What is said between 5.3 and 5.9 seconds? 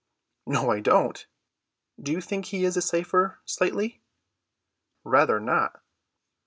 not.